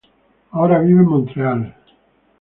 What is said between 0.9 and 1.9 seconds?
en Montreal.